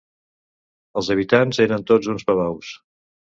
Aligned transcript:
Els 1.01 1.09
habitants 1.15 1.61
eren 1.67 1.85
tots 1.93 2.11
uns 2.15 2.27
babaus. 2.31 2.73